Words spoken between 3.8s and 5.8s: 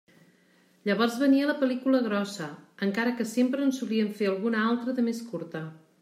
solien fer alguna altra de més curta.